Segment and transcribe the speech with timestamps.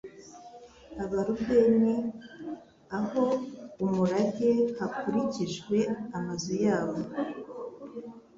[1.03, 1.93] Abarubeni
[2.97, 3.25] a ho
[3.85, 5.77] umurage hakurikijwe
[6.17, 6.97] amazu yabo